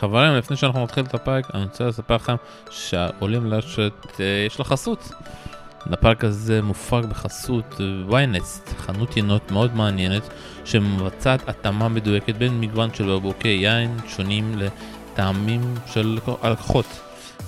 [0.00, 2.34] חברים, לפני שאנחנו נתחיל את הפרק, אני רוצה לספר לכם
[2.70, 5.10] שהעולים לרשת אה, יש לה חסות.
[5.86, 10.22] הפרק הזה מופק בחסות ויינסט, חנות ינות מאוד מעניינת
[10.64, 16.86] שמבצעת התאמה מדויקת בין מגוון של בקבוקי יין שונים לטעמים של הלקוחות.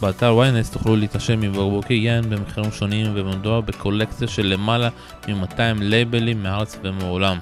[0.01, 4.89] באתר ויינסט תוכלו להתרשם מבקבוקי יין במחירים שונים ומדובר בקולקציה של למעלה
[5.29, 7.39] מ-200 לייבלים מארץ ומעולם.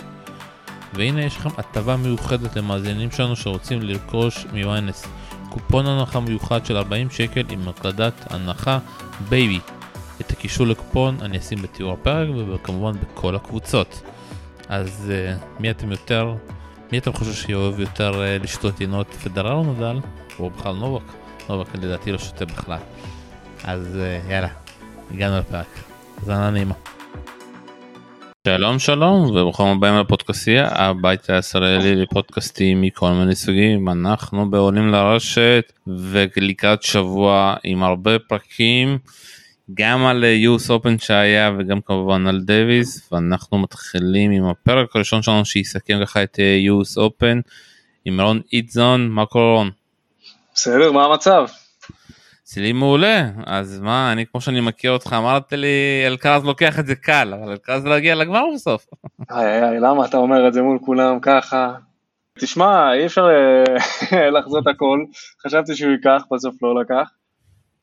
[0.94, 5.06] והנה יש לכם הטבה מיוחדת למאזינים שלנו שרוצים לרכוש מ-ynet.
[5.50, 8.78] קופון הנחה מיוחד של 40 שקל עם הקלדת הנחה
[9.28, 9.60] בייבי.
[10.20, 14.02] את הקישור לקופון אני אשים בתיאור הפרק וכמובן בכל הקבוצות.
[14.68, 16.34] אז uh, מי אתם יותר,
[16.92, 19.98] מי אתם חושבים שאוהב יותר uh, לשתות יינות פדרר או נדל?
[20.38, 21.04] או בכלל נובק?
[21.48, 22.78] נובק לדעתי לא שותה בכלל.
[23.64, 24.48] אז uh, יאללה,
[25.10, 25.66] הגענו לפרק.
[26.18, 26.74] האזנה נעימה.
[28.46, 36.82] שלום שלום וברוכים הבאים לפודקאסטייה הבית הישראלי לפודקאסטים מכל מיני סוגים אנחנו בעולים לרשת ולקראת
[36.82, 38.98] שבוע עם הרבה פרקים
[39.74, 45.44] גם על יוס אופן שהיה וגם כמובן על דוויס ואנחנו מתחילים עם הפרק הראשון שלנו
[45.44, 47.40] שיסכם ככה את יוס אופן
[48.04, 49.70] עם רון איטזון מה קורה רון?
[50.54, 51.46] בסדר מה המצב?
[52.50, 56.94] אצלי מעולה אז מה אני כמו שאני מכיר אותך אמרת לי אלקרז לוקח את זה
[56.94, 58.86] קל אבל אלקרז לא הגיע לגמר בסוף.
[59.30, 61.74] איי איי למה אתה אומר את זה מול כולם ככה.
[62.38, 65.04] תשמע אי אפשר אה, לחזות הכל
[65.46, 67.10] חשבתי שהוא ייקח בסוף לא לקח.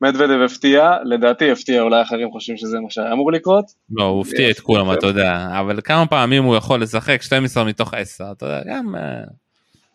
[0.02, 3.66] מדוודב הפתיע לדעתי הפתיע אולי אחרים חושבים שזה מה שהיה אמור לקרות.
[3.90, 7.94] לא הוא הפתיע את כולם אתה יודע אבל כמה פעמים הוא יכול לשחק 12 מתוך
[7.94, 8.95] 10 אתה יודע גם.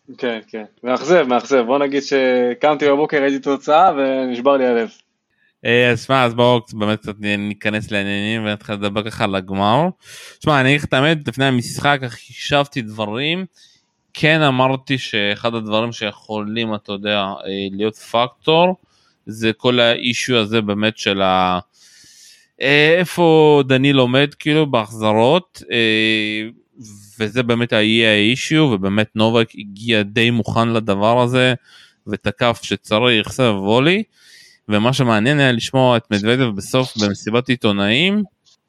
[0.09, 4.89] אה, כן, כן, מאכזב, מאכזב, בוא נגיד שקמתי בבוקר, ראיתי תוצאה ונשבר לי הלב.
[5.65, 9.87] אה, אז שמע, אז בואו באמת קצת ניכנס לעניינים ונתחיל לדבר ככה על הגמר.
[10.43, 13.45] שמע, אני אגיד לך את האמת, לפני המשחק חישבתי דברים,
[14.13, 18.75] כן אמרתי שאחד הדברים שיכולים, אתה יודע, אה, להיות פקטור,
[19.25, 21.59] זה כל האישו הזה באמת של ה...
[22.61, 25.61] אה, איפה דניל עומד כאילו בהחזרות.
[27.19, 31.53] וזה באמת יהיה ה issue ובאמת נובק הגיע די מוכן לדבר הזה
[32.07, 34.03] ותקף שצריך serve and volley
[34.69, 38.23] ומה שמעניין היה לשמוע את מדוודב בסוף במסיבת עיתונאים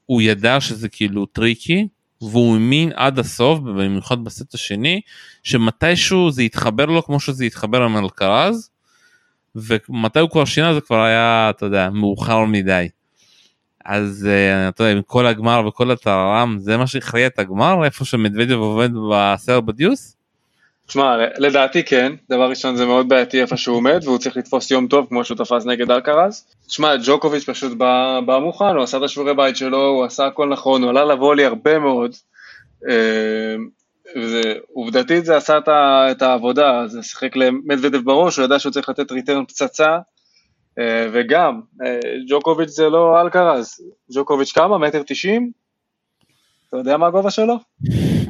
[0.06, 1.88] הוא ידע שזה כאילו tricky
[2.20, 5.00] והוא האמין עד הסוף במיוחד בסט השני
[5.42, 8.70] שמתישהו זה יתחבר לו כמו שזה יתחבר עם אלקרז
[9.56, 12.88] ומתי הוא כבר שינה זה כבר היה אתה יודע מאוחר מדי.
[13.84, 18.04] אז uh, אתה יודע, עם כל הגמר וכל הטררם זה מה שהכריע את הגמר איפה
[18.04, 20.16] שמדוודב עובד בסרט בדיוס?
[20.86, 24.86] תשמע לדעתי כן דבר ראשון זה מאוד בעייתי איפה שהוא עומד והוא צריך לתפוס יום
[24.86, 26.44] טוב כמו שהוא תפס נגד אלקרז.
[26.66, 30.48] תשמע ג'וקוביץ' פשוט בא, בא מוכן הוא עשה את השיעורי בית שלו הוא עשה הכל
[30.48, 32.14] נכון הוא עלה לבוא לי הרבה מאוד.
[32.88, 33.56] אה,
[34.16, 35.58] וזה, עובדתית זה עשה
[36.10, 39.98] את העבודה זה שיחק למדוודב בראש הוא ידע שהוא צריך לתת ריטרן פצצה אה,
[41.12, 43.80] וגם, אה, ג'וקוביץ' זה לא אלקרז,
[44.14, 44.78] ג'וקוביץ' כמה?
[44.78, 45.50] מטר תשעים?
[46.68, 47.54] אתה יודע מה הגובה שלו?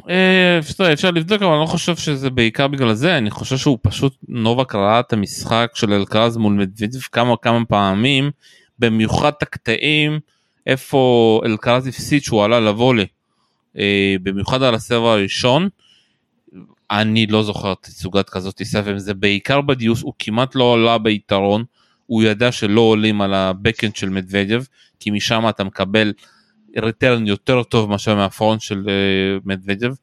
[0.09, 0.59] אה,
[0.93, 4.75] אפשר לבדוק אבל אני לא חושב שזה בעיקר בגלל זה אני חושב שהוא פשוט נובק
[4.75, 8.31] ראה את המשחק של אלקרז מול מדוודב כמה כמה פעמים
[8.79, 10.19] במיוחד את הקטעים
[10.67, 13.05] איפה אלקרז הפסיד שהוא עלה לוולי
[14.23, 15.69] במיוחד על הסבב הראשון
[16.91, 21.63] אני לא זוכר תצוגת כזאת סבב זה בעיקר בדיוס הוא כמעט לא עלה ביתרון
[22.05, 24.63] הוא ידע שלא עולים על ה backhand של מדוודב,
[24.99, 26.13] כי משם אתה מקבל
[26.77, 29.93] return יותר טוב מאשר מה forehand של uh, מדוודב,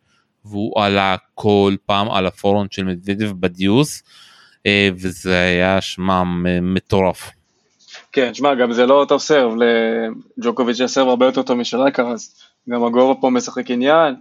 [0.45, 4.03] והוא עלה כל פעם על ה forehand של מדוודב ב deuce,
[4.59, 6.23] uh, וזה היה שמע
[6.63, 7.31] מטורף.
[8.13, 9.53] כן, שמע, גם זה לא אותו serve,
[10.39, 12.35] לג'וקוביץ' יש serve הרבה יותר טוב משל רייקר, אז
[12.69, 14.15] גם הגובה פה משחק עניין,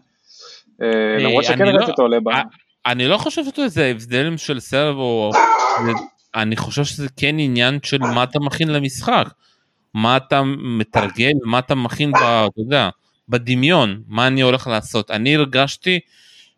[0.82, 2.30] אה, למרות שכן ראיתי לא- אותו עולה ב...
[2.86, 5.32] אני לא חושב שזה הבדלים של סרב או
[6.36, 9.28] אני חושב שזה כן עניין של מה אתה מכין למשחק.
[9.94, 10.42] מה אתה
[10.78, 12.90] מתרגל, מה אתה מכין, ב, אתה יודע,
[13.30, 15.12] בדמיון, מה אני הולך לעשות.
[15.12, 16.00] אני הרגשתי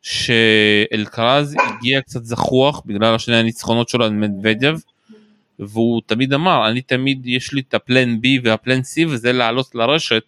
[0.02, 4.78] שאלקרז הגיע קצת זחוח בגלל השני הניצחונות שלו על מדוודב,
[5.60, 10.24] והוא תמיד אמר, אני תמיד יש לי את הפלן B והפלן C וזה לעלות לרשת,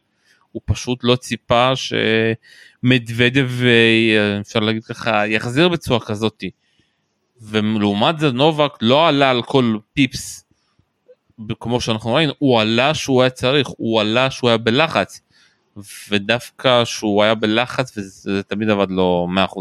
[0.51, 6.49] הוא פשוט לא ציפה שמדוודב, אה, אפשר להגיד ככה, יחזיר בצורה כזאתי.
[7.41, 10.45] ולעומת זה נובק לא עלה על כל פיפס
[11.59, 15.21] כמו שאנחנו ראינו, הוא עלה שהוא היה צריך, הוא עלה שהוא היה בלחץ,
[16.09, 19.59] ודווקא שהוא היה בלחץ וזה תמיד עבד לו 100%.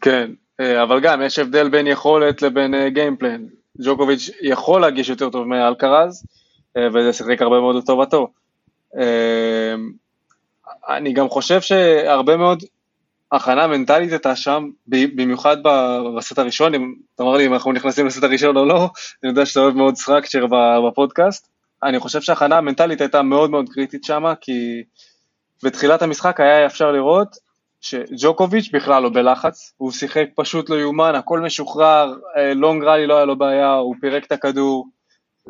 [0.00, 0.30] כן,
[0.60, 3.42] אה, אבל גם יש הבדל בין יכולת לבין גיימפלן.
[3.42, 6.26] אה, ג'וקוביץ' יכול להגיש יותר טוב מאלקרז,
[6.76, 8.28] אה, וזה שיחק הרבה מאוד לטובתו.
[10.88, 12.64] אני גם חושב שהרבה מאוד
[13.32, 15.56] ההכנה המנטלית הייתה שם, במיוחד
[16.16, 18.88] בסט הראשון, אם אתה אומר לי אם אנחנו נכנסים לסט הראשון או לא,
[19.22, 20.46] אני יודע שאתה אוהב מאוד structure
[20.88, 21.48] בפודקאסט,
[21.82, 24.82] אני חושב שההכנה המנטלית הייתה מאוד מאוד קריטית שם, כי
[25.64, 27.36] בתחילת המשחק היה אפשר לראות
[27.80, 32.14] שג'וקוביץ' בכלל לא בלחץ, הוא שיחק פשוט לא יאומן, הכל משוחרר,
[32.54, 34.88] long rally לא היה לו בעיה, הוא פירק את הכדור,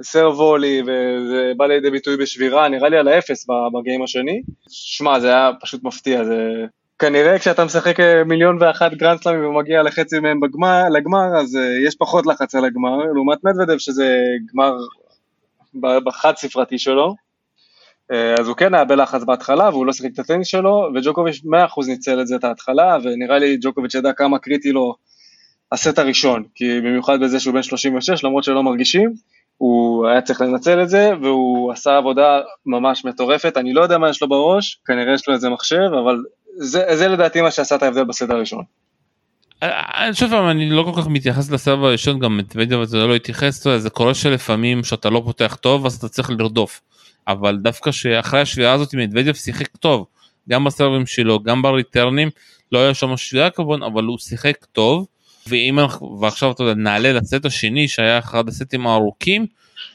[0.02, 3.46] serve volley, וזה בא לידי ביטוי בשבירה, נראה לי על האפס
[3.80, 4.42] ב game השני.
[4.68, 6.66] שמע, זה היה פשוט מפתיע, זה...
[7.00, 11.86] כנראה כשאתה משחק אה, מיליון ואחת גרנד סלאמים ומגיע לחצי מהם בגמר, לגמר, אז אה,
[11.86, 14.16] יש פחות לחץ על הגמר, לעומת מדוודב שזה
[14.52, 14.76] גמר
[16.04, 17.14] בחד ספרתי שלו.
[18.12, 21.86] אה, אז הוא כן היה בלחץ בהתחלה והוא לא שיחק את הטניס שלו, וג'וקוביץ' 100%
[21.86, 24.94] ניצל את זה את ההתחלה, ונראה לי ג'וקוביץ' ידע כמה קריטי לו
[25.72, 29.12] הסט הראשון, כי במיוחד בזה שהוא בן 36, למרות שלא מרגישים,
[29.56, 34.10] הוא היה צריך לנצל את זה, והוא עשה עבודה ממש מטורפת, אני לא יודע מה
[34.10, 36.22] יש לו בראש, כנראה יש לו איזה מחשב, אבל
[36.60, 38.64] זה, זה לדעתי מה שעשה את ההבדל בסדר הראשון.
[39.62, 43.90] אני חושב אני לא כל כך מתייחס לסבב הראשון גם מדוודב זה לא התייחס זה
[43.90, 46.80] קורה שלפעמים שאתה לא פותח טוב אז אתה צריך לרדוף
[47.28, 50.06] אבל דווקא שאחרי השבירה הזאת מדוודב שיחק טוב
[50.48, 52.30] גם בסרבים שלו גם בריטרנים
[52.72, 55.06] לא היה שם שבירה כמובן אבל הוא שיחק טוב
[55.46, 59.46] ואם אנחנו ועכשיו אתה יודע נעלה לסט השני שהיה אחד הסטים הארוכים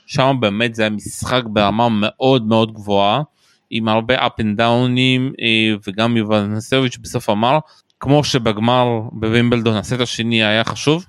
[0.07, 3.21] שם באמת זה היה משחק ברמה מאוד מאוד גבוהה
[3.69, 7.59] עם הרבה up and downים אה, וגם יובל נסוביץ' בסוף אמר
[7.99, 11.05] כמו שבגמר בווימבלדון הסט השני היה חשוב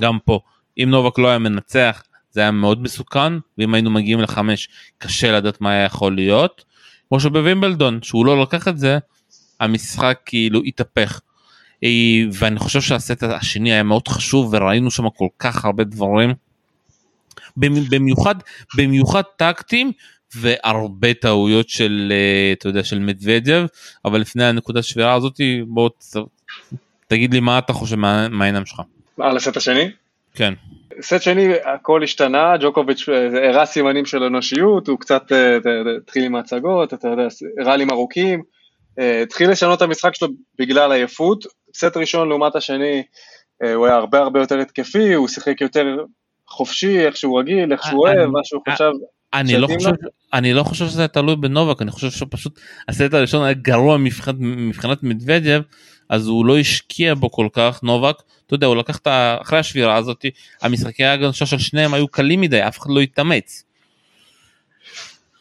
[0.00, 0.40] גם פה.
[0.78, 4.68] אם נובק לא היה מנצח זה היה מאוד מסוכן ואם היינו מגיעים לחמש
[4.98, 6.64] קשה לדעת מה היה יכול להיות.
[7.08, 8.98] כמו שבווימבלדון שהוא לא לקח את זה
[9.60, 11.20] המשחק כאילו התהפך.
[11.84, 11.88] אה,
[12.32, 16.34] ואני חושב שהסט השני היה מאוד חשוב וראינו שם כל כך הרבה דברים.
[17.56, 18.34] במיוחד
[18.76, 19.92] במיוחד טקטים
[20.36, 23.66] והרבה טעויות של אה, אתה יודע של מדוודב
[24.04, 25.90] אבל לפני הנקודה שבירה הזאת בוא
[27.06, 27.96] תגיד לי מה אתה חושב
[28.30, 28.80] מהעיניים שלך.
[29.18, 29.90] על הסט השני?
[30.34, 30.54] כן.
[31.00, 35.32] סט שני הכל השתנה ג'וקוביץ' אה, הראה סימנים של אנושיות הוא קצת
[35.98, 37.26] התחיל עם ההצגות אתה יודע
[37.64, 38.42] ראלים ארוכים
[39.22, 40.28] התחיל לשנות את המשחק שלו
[40.58, 41.44] בגלל עייפות
[41.74, 43.02] סט ראשון לעומת השני
[43.62, 46.04] אה, הוא היה הרבה הרבה יותר התקפי, הוא שיחק יותר
[46.48, 48.90] חופשי, איך שהוא רגיל, איך שהוא אוהב, מה שהוא חשב.
[49.34, 49.90] אני לא, חושב,
[50.32, 55.02] אני לא חושב שזה תלוי בנובק, אני חושב שפשוט הסט הראשון היה גרוע מבחינת, מבחינת
[55.02, 55.62] מדוודב,
[56.08, 58.16] אז הוא לא השקיע בו כל כך, נובק,
[58.46, 59.08] אתה יודע, הוא לקח את
[59.42, 60.24] אחרי השבירה הזאת,
[60.62, 63.64] המשחקי ההגנשה של שניהם היו קלים מדי, אף אחד לא התאמץ.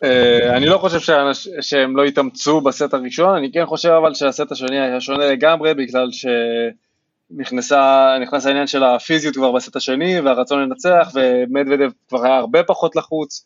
[0.03, 1.15] אה, אני לא חושב
[1.61, 6.09] שהם לא התאמצו בסט הראשון, אני כן חושב אבל שהסט השני היה שונה לגמרי בגלל
[7.37, 13.45] שנכנס העניין של הפיזיות כבר בסט השני והרצון לנצח ומדוודב כבר היה הרבה פחות לחוץ,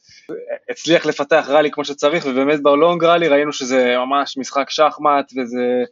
[0.69, 5.83] הצליח לפתח ראלי כמו שצריך ובאמת בלונג ראלי ראינו שזה ממש משחק שחמט וזה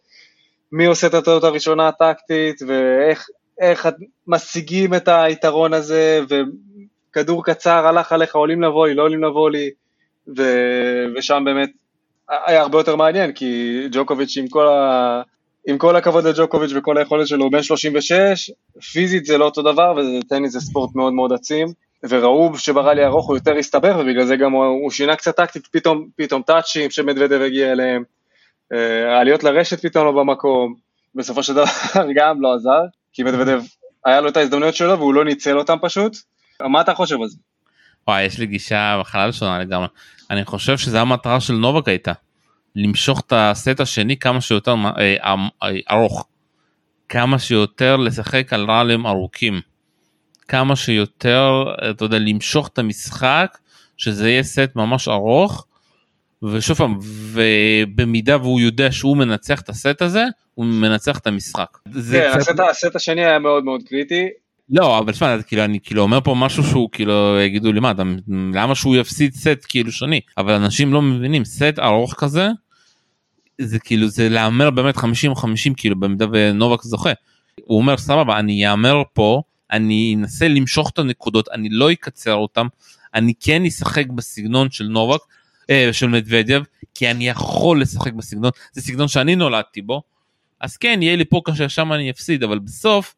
[0.71, 3.87] מי עושה את הטעות הראשונה הטקטית ואיך
[4.27, 9.69] משיגים את היתרון הזה וכדור קצר הלך עליך עולים לבוא לי לא עולים לבוא לי
[10.37, 10.43] ו...
[11.15, 11.69] ושם באמת
[12.45, 15.21] היה הרבה יותר מעניין, כי ג'וקוביץ' עם כל, ה...
[15.67, 18.51] עם כל הכבוד לג'וקוביץ' וכל היכולת שלו, הוא בן 36,
[18.91, 21.67] פיזית זה לא אותו דבר, וטניס זה ספורט מאוד מאוד עצים,
[22.09, 26.07] וראו שברלי ארוך הוא יותר הסתבך, ובגלל זה גם הוא, הוא שינה קצת טקטית, פתאום,
[26.15, 28.03] פתאום טאצ'ים שמדוודב הגיע אליהם,
[28.73, 30.73] אה, העליות לרשת פתאום לא במקום,
[31.15, 31.65] בסופו של דבר
[32.17, 32.81] גם לא עזר,
[33.13, 33.61] כי מדוודב
[34.05, 36.17] היה לו את ההזדמנויות שלו והוא לא ניצל אותם פשוט.
[36.61, 37.37] מה אתה חושב על זה?
[38.07, 39.87] וואי יש לי גישה בכלל שונה לגמרי
[40.29, 42.11] אני חושב שזה המטרה של נובק הייתה
[42.75, 46.27] למשוך את הסט השני כמה שיותר אה, אה, אה, ארוך.
[47.09, 49.61] כמה שיותר לשחק על ראלים ארוכים.
[50.47, 53.57] כמה שיותר אתה יודע למשוך את המשחק
[53.97, 55.65] שזה יהיה סט ממש ארוך.
[56.43, 56.97] ושוב פעם
[57.33, 61.77] ובמידה והוא יודע שהוא מנצח את הסט הזה הוא מנצח את המשחק.
[62.11, 64.29] כן, הסט, הסט השני היה מאוד מאוד קריטי
[64.71, 68.03] לא אבל שמע כאילו אני כאילו אומר פה משהו שהוא כאילו יגידו לי מה אתה
[68.53, 72.49] למה שהוא יפסיד סט כאילו שני אבל אנשים לא מבינים סט ארוך כזה
[73.61, 77.11] זה כאילו זה להמר באמת 50 50 כאילו במידה ונובק זוכה.
[77.63, 82.67] הוא אומר סבבה אני יאמר פה אני אנסה למשוך את הנקודות אני לא אקצר אותם
[83.13, 85.19] אני כן אשחק בסגנון של נובק
[85.69, 86.63] אה, של מדוודב
[86.93, 90.01] כי אני יכול לשחק בסגנון זה סגנון שאני נולדתי בו
[90.61, 93.15] אז כן יהיה לי פה קשה שם אני אפסיד אבל בסוף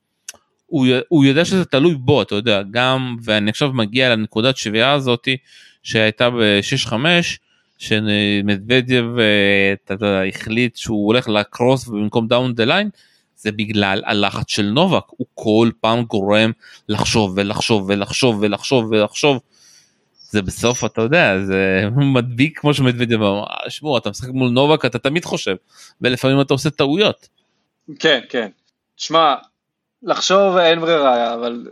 [0.65, 5.37] הוא, הוא יודע שזה תלוי בו, אתה יודע, גם, ואני עכשיו מגיע לנקודת שבירה הזאתי
[5.83, 6.93] שהייתה ב-6-5,
[7.77, 12.89] שמדוודיו אה, החליט שהוא הולך לקרוס ובמקום down the line,
[13.35, 16.51] זה בגלל הלחץ של נובק, הוא כל פעם גורם
[16.89, 19.39] לחשוב ולחשוב ולחשוב ולחשוב ולחשוב.
[20.29, 24.99] זה בסוף אתה יודע זה מדביק כמו שמדוודיו אמר שמעו אתה משחק מול נובק אתה
[24.99, 25.55] תמיד חושב
[26.01, 27.29] ולפעמים אתה עושה טעויות.
[27.99, 28.49] כן, כן.
[28.95, 29.35] תשמע,
[30.03, 31.67] לחשוב אין ברירה, אבל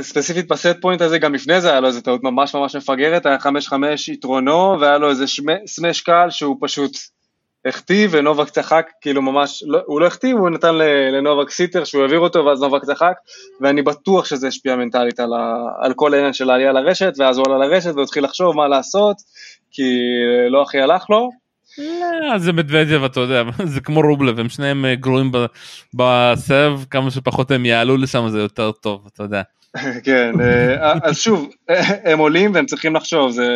[0.00, 3.26] ספציפית ב set point הזה גם לפני זה היה לו איזה טעות ממש ממש מפגרת,
[3.26, 3.42] היה 5-5
[4.08, 5.24] יתרונו והיה לו איזה
[5.66, 6.96] smash קל שהוא פשוט
[7.64, 10.74] החטיא ונובק צחק, כאילו ממש, לא, הוא לא החטיא, הוא נתן
[11.12, 13.14] לנובק sitter שהוא העביר אותו ואז נובק צחק
[13.60, 17.46] ואני בטוח שזה השפיע מנטלית על, ה, על כל העניין של העלייה לרשת ואז הוא
[17.48, 19.16] עלה לרשת והוא התחיל לחשוב מה לעשות
[19.70, 19.92] כי
[20.50, 21.41] לא הכי הלך לו.
[21.78, 25.32] לא, זה מדוודב אתה יודע זה כמו רובלב הם שניהם אה, גרועים
[25.94, 29.42] בסרב כמה שפחות הם יעלו לשם זה יותר טוב אתה יודע.
[30.04, 31.48] כן אה, אז שוב
[32.04, 33.48] הם עולים והם צריכים לחשוב זה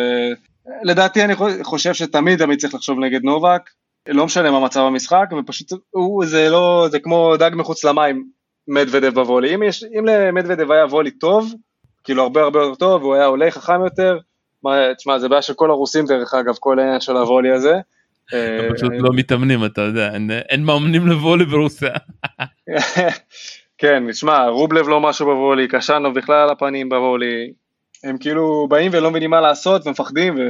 [0.83, 1.33] לדעתי אני
[1.63, 3.69] חושב שתמיד תמיד צריך לחשוב נגד נובק
[4.07, 8.27] לא משנה מה מצב המשחק, ופשוט הוא, זה לא, זה כמו דג מחוץ למים,
[8.67, 9.55] מדוודב בוולי.
[9.55, 11.53] אם, יש, אם למדוודב היה וולי טוב,
[12.03, 14.17] כאילו הרבה הרבה יותר טוב, והוא היה עולה חכם יותר,
[14.97, 17.73] תשמע, זה בעיה של כל הרוסים דרך אגב, כל העניין של הוולי הזה.
[18.31, 20.11] הם פשוט לא מתאמנים, אתה יודע,
[20.49, 21.91] אין, מאמנים לוולי ברוסיה.
[23.77, 27.51] כן, תשמע, רובלב לא משהו בוולי, קשנו בכלל על הפנים בוולי,
[28.03, 30.49] הם כאילו באים ולא מבינים מה לעשות ומפחדים ו...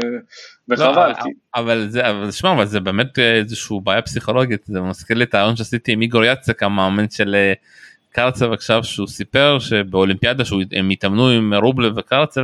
[0.70, 1.10] וחבל.
[1.10, 1.30] לא, כי...
[1.56, 5.56] אבל זה, אבל שמע, אבל זה באמת איזשהו בעיה פסיכולוגית, זה מזכיר לי את הרעיון
[5.56, 7.54] שעשיתי עם איגור יצק המאמן של אה,
[8.12, 12.42] קרצב עכשיו שהוא סיפר שבאולימפיאדה שהם התאמנו עם רובלב וקרצב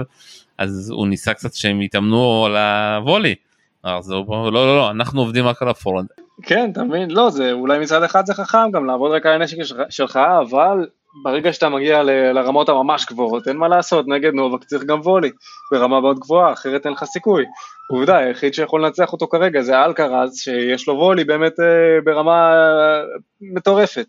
[0.57, 3.35] אז הוא ניסה קצת שהם יתאמנו על הוולי.
[3.83, 6.07] הוא לא לא לא אנחנו עובדים רק על הפורנד.
[6.43, 9.57] כן אתה מבין לא זה אולי מצד אחד זה חכם גם לעבוד רק על הנשק
[9.89, 10.87] שלך אבל
[11.23, 15.31] ברגע שאתה מגיע ל, לרמות הממש גבוהות, אין מה לעשות, נגד נובק צריך גם וולי,
[15.71, 17.45] ברמה מאוד גבוהה, אחרת אין לך סיכוי.
[17.89, 23.01] עובדה, היחיד שיכול לנצח אותו כרגע זה אלקרז, שיש לו וולי באמת אה, ברמה אה,
[23.41, 24.07] מטורפת.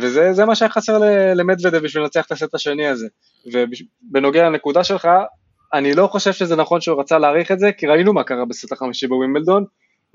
[0.00, 0.98] וזה מה שהיה חסר
[1.34, 3.06] למדוודה בשביל לנצח את הסט השני הזה.
[3.52, 5.08] ובנוגע לנקודה שלך,
[5.74, 8.72] אני לא חושב שזה נכון שהוא רצה להעריך את זה, כי ראינו מה קרה בסט
[8.72, 9.64] החמישי בווימבלדון,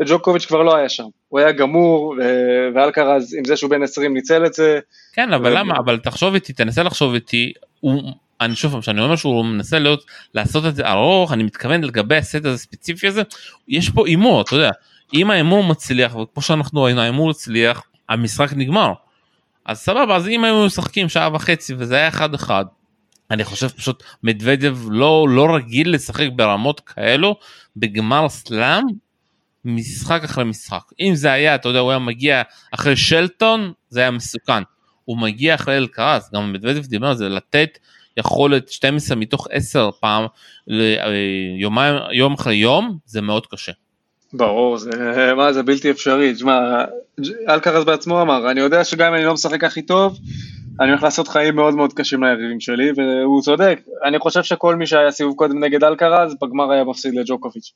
[0.01, 2.16] וג'וקוביץ' כבר לא היה שם, הוא היה גמור,
[2.75, 4.80] ואלקרז עם זה שהוא בן 20 ניצל את זה.
[5.13, 8.01] כן, אבל למה, אבל תחשוב איתי, תנסה לחשוב איתי, הוא,
[8.42, 12.16] אני שוב פעם, כשאני אומר שהוא מנסה להיות, לעשות את זה ארוך, אני מתכוון לגבי
[12.16, 13.22] הסט הזה הספציפי הזה,
[13.68, 14.72] יש פה הימור, אתה יודע,
[15.13, 18.94] אם ההימור מצליח, וכמו שאנחנו ראינו, ההימור הצליח, המשחק נגמר.
[19.66, 22.66] אז סבבה, אז אם היו משחקים שעה וחצי וזה היה אחד אחד,
[23.31, 27.36] אני חושב פשוט מדוודב לא, לא רגיל לשחק ברמות כאלו
[27.77, 28.83] בגמר סלאם
[29.65, 30.83] משחק אחרי משחק.
[31.00, 32.41] אם זה היה, אתה יודע, הוא היה מגיע
[32.74, 34.63] אחרי שלטון, זה היה מסוכן.
[35.05, 37.77] הוא מגיע אחרי אלקרס, גם מדוודף דיבר על זה, לתת
[38.17, 40.25] יכולת 12 מתוך 10 פעם,
[41.59, 43.71] יומיים, יום אחרי יום, זה מאוד קשה.
[44.33, 44.89] ברור, זה,
[45.38, 46.33] מה, זה בלתי אפשרי.
[46.33, 46.59] תשמע,
[47.50, 50.19] אלקרס בעצמו אמר, אני יודע שגם אם אני לא משחק הכי טוב,
[50.79, 53.79] אני הולך לעשות חיים מאוד מאוד קשים ליריבים שלי, והוא צודק.
[54.03, 57.71] אני חושב שכל מי שהיה סיבוב קודם נגד אלקרז, בגמר היה מפסיד לג'וקוביץ'.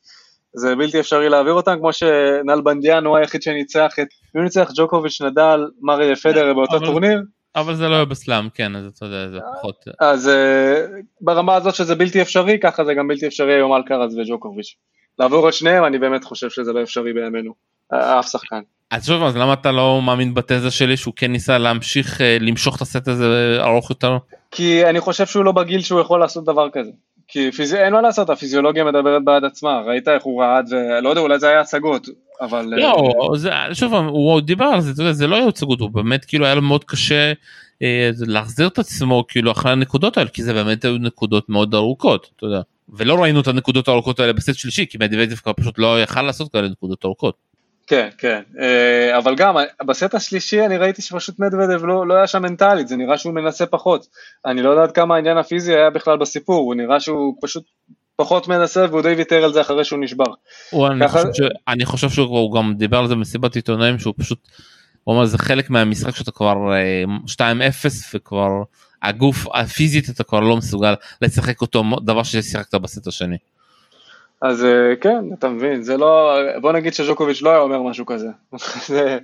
[0.54, 5.68] זה בלתי אפשרי להעביר אותם, כמו שנלבנדיאן הוא היחיד שניצח את, מי ניצח ג'וקוביץ' נדל,
[5.82, 7.22] מרי פדרר באותו אבל, טורניר.
[7.56, 9.86] אבל זה לא היה בסלאם, כן, אז אתה יודע, זה פחות...
[10.00, 10.92] אז uh,
[11.22, 14.76] ברמה הזאת שזה בלתי אפשרי, ככה זה גם בלתי אפשרי היום אלקרז וג'וקוביץ'.
[15.20, 17.54] לעבור את שניהם, אני באמת חושב שזה לא אפשרי בימינו,
[17.94, 18.62] אף שחקן.
[18.94, 22.76] אז שוב, אז למה אתה לא מאמין בתזה שלי שהוא כן ניסה להמשיך uh, למשוך
[22.76, 24.18] את הסט הזה ארוך יותר?
[24.52, 26.92] כי אני חושב שהוא לא בגיל שהוא יכול לעשות דבר כזה.
[27.28, 27.78] כי פיזי...
[27.78, 31.48] אין מה לעשות, הפיזיולוגיה מדברת בעד עצמה, ראית איך הוא רעד, ולא יודע, אולי זה
[31.50, 32.08] היה הצגות,
[32.42, 32.66] אבל...
[32.78, 36.46] לא, אה, זה, שוב, הוא דיבר על זה, זה לא היה הצגות, הוא באמת כאילו
[36.46, 37.34] היה לו מאוד קשה
[37.82, 42.30] אה, להחזיר את עצמו כאילו אחרי הנקודות האלה, כי זה באמת היו נקודות מאוד ארוכות,
[42.36, 42.62] אתה יודע.
[42.90, 46.70] ולא ראינו את הנקודות הארוכות האלה בסט שלישי, כי מדוודב פשוט לא יכל לעשות כאלה
[46.70, 47.53] נקודות ארוכות.
[47.94, 52.42] כן, כן, אה, אבל גם בסט השלישי אני ראיתי שפשוט מדוודב לא, לא היה שם
[52.42, 54.08] מנטלית, זה נראה שהוא מנסה פחות.
[54.46, 57.64] אני לא יודעת כמה העניין הפיזי היה בכלל בסיפור, הוא נראה שהוא פשוט
[58.16, 60.24] פחות מנסה והוא די ויתר על זה אחרי שהוא נשבר.
[60.70, 61.20] הוא, אני, ככה...
[61.20, 61.48] חושב ש...
[61.68, 64.48] אני חושב שהוא גם דיבר על זה במסיבת עיתונאים שהוא פשוט,
[65.04, 66.56] הוא אומר זה חלק מהמשחק שאתה כבר
[67.28, 67.70] 2-0 אה,
[68.14, 68.50] וכבר
[69.04, 73.38] הגוף הפיזית אתה כבר לא מסוגל לשחק אותו דבר ששיחקת בסט השני.
[74.44, 78.28] אז אה, כן, אתה מבין, זה לא, בוא נגיד שז'וקוביץ' לא היה אומר משהו כזה.
[78.88, 79.18] זה,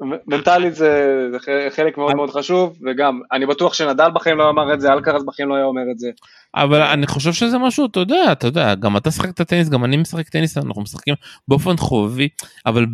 [0.00, 1.38] מנטלית זה, זה
[1.70, 5.48] חלק מאוד מאוד חשוב, וגם, אני בטוח שנדל בחיים לא אמר את זה, אלקרז בחיים
[5.48, 6.10] לא היה אומר את זה.
[6.54, 9.96] אבל אני חושב שזה משהו, אתה יודע, אתה יודע, גם אתה שחקת טניס, גם אני
[9.96, 11.14] משחק טניס, אנחנו משחקים
[11.48, 12.28] באופן חובבי,
[12.66, 12.86] אבל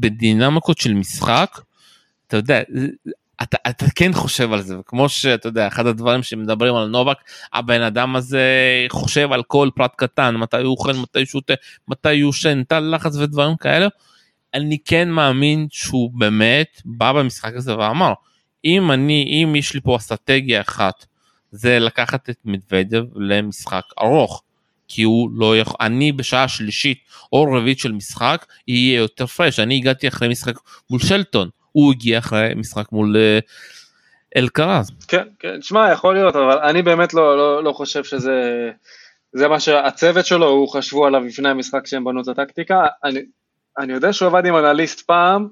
[0.00, 1.60] בדינמיקות של משחק,
[2.26, 2.60] אתה יודע,
[3.42, 7.16] אתה, אתה כן חושב על זה וכמו שאתה יודע אחד הדברים שמדברים על נובק
[7.52, 8.46] הבן אדם הזה
[8.88, 11.54] חושב על כל פרט קטן מתי הוא אוכל מתי שותה
[11.88, 13.88] מתי הוא יושן תל לחץ ודברים כאלה.
[14.54, 18.12] אני כן מאמין שהוא באמת בא במשחק הזה ואמר
[18.64, 21.06] אם אני אם יש לי פה אסטרטגיה אחת
[21.50, 24.42] זה לקחת את מדוודב למשחק ארוך.
[24.88, 26.98] כי הוא לא יכול, אני בשעה שלישית
[27.32, 30.54] או רביעית של משחק יהיה יותר פרש, אני הגעתי אחרי משחק
[30.90, 33.38] מול שלטון, הוא הגיע אחרי משחק מול אה,
[34.36, 34.90] אלקרז.
[35.08, 38.70] כן, כן, תשמע, יכול להיות, אבל אני באמת לא, לא, לא חושב שזה...
[39.32, 42.86] זה מה שהצוות שלו, הוא חשבו עליו לפני המשחק שהם בנו את הטקטיקה.
[43.04, 43.20] אני,
[43.78, 45.48] אני יודע שהוא עבד עם אנליסט פעם,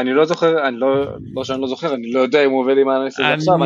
[0.00, 2.78] אני לא זוכר, אני לא, לא שאני לא זוכר, אני לא יודע אם הוא עובד
[2.78, 3.64] עם האנליסט הזה עכשיו.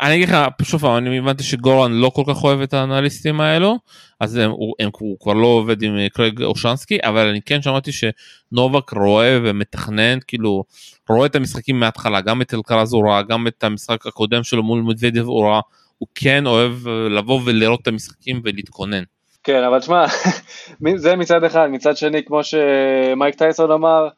[0.00, 3.78] אני, אגיד לך, שוב פעם, אני הבנתי שגורן לא כל כך אוהב את האנליסטים האלו,
[4.20, 7.62] אז הם, הוא, הם, הוא כבר לא עובד עם אה, קרג אושנסקי, אבל אני כן
[7.62, 10.64] שמעתי שנובק רואה ומתכנן, כאילו,
[11.08, 14.80] רואה את המשחקים מההתחלה, גם את אלקרז הוא ראה, גם את המשחק הקודם שלו מול
[14.80, 15.60] מדוודב הוא ראה,
[15.98, 19.02] הוא כן אוהב אה, לבוא ולראות את המשחקים ולהתכונן.
[19.44, 20.04] כן, אבל תשמע,
[20.96, 24.08] זה מצד אחד, מצד שני, כמו שמייק טייסון אמר,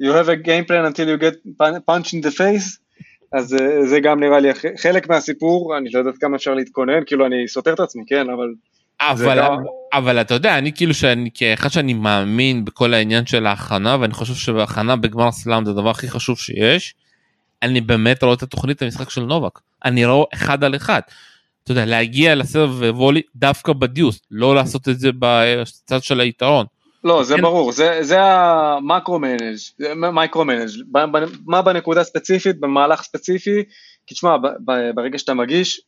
[0.00, 1.36] you have a game plan until you get
[1.86, 2.78] punch in the face,
[3.32, 7.26] אז אה, זה גם נראה לי חלק מהסיפור, אני לא יודעת כמה אפשר להתכונן, כאילו
[7.26, 8.54] אני סותר את עצמי, כן, אבל...
[9.00, 9.56] אבל, גם...
[9.92, 14.34] אבל אתה יודע, אני כאילו שאני, כאחד שאני מאמין בכל העניין של ההכנה, ואני חושב
[14.34, 16.94] שההכנה בגמר סלאם זה הדבר הכי חשוב שיש,
[17.62, 21.00] אני באמת רואה את התוכנית המשחק של נובק, אני רואה אחד על אחד.
[21.64, 26.66] אתה יודע, להגיע לסבב וולי דווקא בדיוס, לא לעשות את זה בצד של היתרון.
[27.04, 27.42] לא, זה כן.
[27.42, 29.56] ברור, זה, זה ה micro-manage,
[30.12, 30.68] micro-manage,
[31.46, 33.64] מה בנקודה ספציפית, במהלך ספציפי,
[34.06, 34.36] כי תשמע,
[34.94, 35.80] ברגע שאתה מגיש,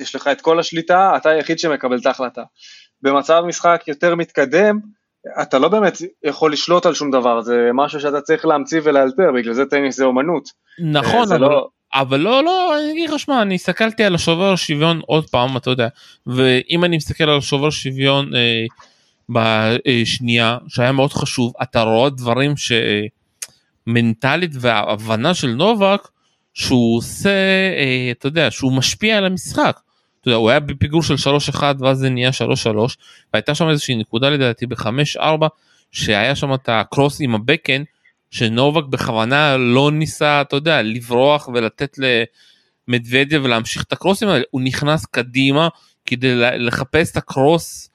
[0.00, 2.42] יש לך את כל השליטה, אתה היחיד שמקבל את ההחלטה.
[3.02, 4.78] במצב משחק יותר מתקדם,
[5.42, 9.54] אתה לא באמת יכול לשלוט על שום דבר, זה משהו שאתה צריך להמציא ולאלתר, בגלל
[9.54, 10.48] זה טניס זה אומנות.
[10.78, 11.68] נכון, אבל לא...
[11.94, 15.70] אבל לא לא אני אגיד לך שמע אני הסתכלתי על השובר שוויון עוד פעם אתה
[15.70, 15.88] יודע
[16.26, 18.64] ואם אני מסתכל על השובר שוויון אה,
[19.28, 22.54] בשנייה שהיה מאוד חשוב אתה רואה דברים
[23.86, 26.08] שמנטלית והבנה של נובק
[26.54, 27.30] שהוא עושה
[27.78, 29.80] אה, אתה יודע שהוא משפיע על המשחק.
[30.20, 31.14] אתה יודע, הוא היה בפיגור של
[31.54, 32.34] 3-1 ואז זה נהיה 3-3
[33.32, 35.46] והייתה שם איזושהי נקודה לדעתי ב-5-4
[35.92, 37.82] שהיה שם את הקרוס עם הבקן
[38.30, 41.98] שנובק בכוונה לא ניסה אתה יודע לברוח ולתת
[42.88, 45.68] למדוודיה ולהמשיך את הקרוסים האלה הוא נכנס קדימה
[46.06, 47.91] כדי לחפש את הקרוס אה,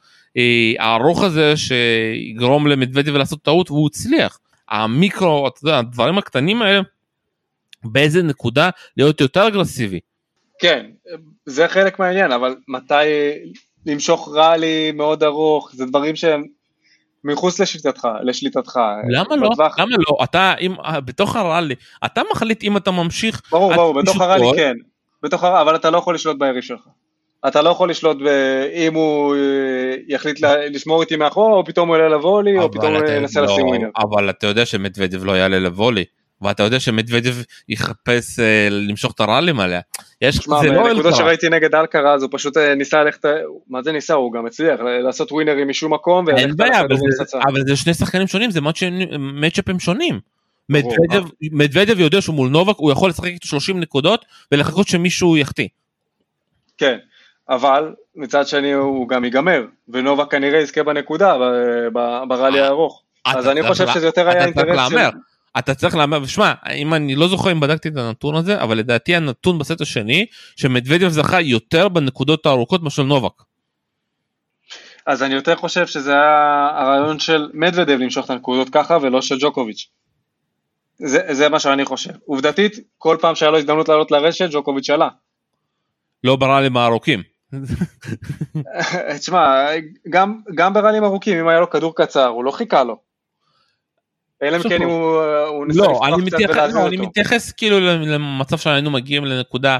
[0.79, 4.39] הארוך הזה שיגרום למדוודיה לעשות טעות והוא הצליח.
[4.69, 6.81] המיקרו, אתה יודע, הדברים הקטנים האלה,
[7.83, 9.99] באיזה נקודה להיות יותר אגרסיבי.
[10.59, 10.85] כן,
[11.45, 12.93] זה חלק מהעניין, אבל מתי
[13.85, 16.43] למשוך ראלי מאוד ארוך, זה דברים שהם
[17.23, 18.79] מחוץ לשליטתך, לשליטתך.
[19.09, 19.49] למה לא?
[19.49, 19.79] בטווח...
[19.79, 20.23] למה לא?
[20.23, 23.41] אתה, אם, בתוך הראלי, אתה מחליט אם אתה ממשיך...
[23.51, 24.73] ברור, ברור, בתוך הראלי כן.
[25.23, 26.81] בתוך הראלי, אבל אתה לא יכול לשלוט ביריב שלך.
[27.47, 28.17] אתה לא יכול לשלוט
[28.73, 30.39] אם הוא אה, יחליט
[30.73, 33.89] לשמור איתי מאחורה, או פתאום הוא יעלה לבולי, או פתאום הוא ינסה לשים לא, ווינר.
[33.97, 36.03] אבל אתה יודע שמדוודב לא יעלה לבולי.
[36.41, 37.35] ואתה יודע שמדוודב
[37.69, 39.81] יחפש אה, למשוך את הראלים עליה.
[40.21, 43.25] יש, שמה, זה לא נקודה שראיתי נגד אלקרה אז הוא פשוט אה, ניסה ללכת,
[43.69, 44.13] מה זה ניסה?
[44.13, 46.29] הוא גם הצליח לעשות ווינרים משום מקום.
[46.29, 46.95] אין בעיה, אבל,
[47.49, 48.59] אבל זה שני שחקנים שונים, זה
[49.19, 50.19] מצ'אפים שונים.
[51.51, 55.67] מדוודב יודע שהוא מול נובק, הוא יכול לשחק איתו 30 נקודות ולחכות שמישהו יחטיא.
[56.77, 56.97] כן,
[57.49, 61.35] אבל מצד שני הוא גם ייגמר, ונובה כנראה יזכה בנקודה
[62.27, 63.03] בראלי הארוך.
[63.25, 64.97] אז אני חושב שזה יותר היה אינטרס של...
[65.59, 69.15] אתה צריך להמר, ושמע, אם אני לא זוכר אם בדקתי את הנתון הזה, אבל לדעתי
[69.15, 73.43] הנתון בסט השני, שמדוודיו זכה יותר בנקודות הארוכות מאשר נובק.
[75.05, 79.35] אז אני יותר חושב שזה היה הרעיון של מדוודב למשוך את הנקודות ככה ולא של
[79.39, 79.89] ג'וקוביץ'.
[80.97, 82.13] זה, זה מה שאני חושב.
[82.25, 85.09] עובדתית, כל פעם שהיה לו הזדמנות לעלות לרשת, ג'וקוביץ' עלה.
[86.23, 87.36] לא בראלים הארוכים.
[89.19, 89.65] תשמע,
[90.09, 92.97] גם, גם בראלים ארוכים, אם היה לו כדור קצר, הוא לא חיכה לו.
[94.43, 98.91] אלא אם כן הוא, הוא ניסה לא, אני מתייחס, לא, אני מתייחס כאילו למצב שהיינו
[98.91, 99.77] מגיעים לנקודה,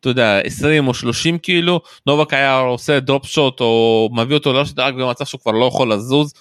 [0.00, 4.78] אתה יודע, 20 או 30 כאילו, נובק היה עושה דרופ שוט או מביא אותו לרשת
[4.78, 6.34] רק במצב שהוא כבר לא יכול לזוז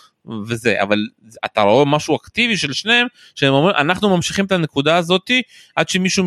[0.48, 0.98] וזה, אבל
[1.46, 5.42] אתה רואה משהו אקטיבי של שניהם, שהם אומרים, אנחנו ממשיכים את הנקודה הזאתי
[5.76, 6.26] עד שמישהו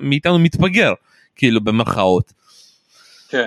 [0.00, 0.92] מאיתנו מתפגר,
[1.36, 2.32] כאילו במרכאות.
[3.28, 3.46] כן,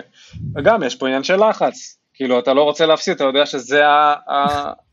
[0.56, 3.82] וגם יש פה עניין של לחץ, כאילו אתה לא רוצה להפסיד, אתה יודע שזה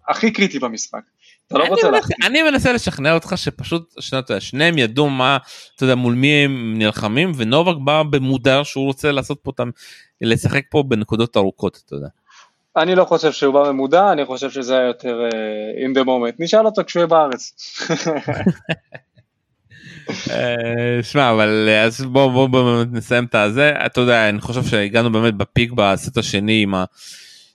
[0.08, 1.00] הכי קריטי במשחק.
[1.46, 2.16] אתה לא רוצה להפסיד.
[2.26, 3.94] אני מנסה לשכנע אותך שפשוט
[4.38, 5.38] שניהם ידעו מה,
[5.76, 9.52] אתה יודע, מול מי הם נלחמים, ונובק בא במודע שהוא רוצה לעשות פה,
[10.20, 12.08] לשחק פה בנקודות ארוכות, אתה יודע.
[12.76, 16.36] אני לא חושב שהוא בא במודע, אני חושב שזה היה יותר uh, in the moment.
[16.38, 17.52] נשאל אותו כשהוא יהיה בארץ.
[20.30, 23.72] אה, שמע אבל אה, אז בוא בוא בוא נסיים את הזה.
[23.86, 26.74] אתה יודע אני חושב שהגענו באמת בפיק בסט השני עם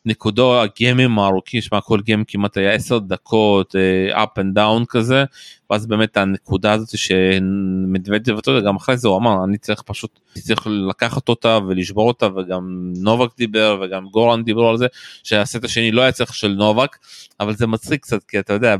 [0.07, 5.23] הנקודות הגיימים הארוכים שמע כל גיים כמעט היה 10 דקות אה, up and down כזה
[5.69, 10.19] ואז באמת הנקודה הזאת שמדוודב ואתה יודע גם אחרי זה הוא אמר אני צריך פשוט
[10.39, 14.87] צריך לקחת אותה ולשבור אותה וגם נובק דיבר וגם גורן דיברו על זה
[15.23, 16.97] שהסט השני לא היה צריך של נובק
[17.39, 18.75] אבל זה מצחיק קצת כי אתה יודע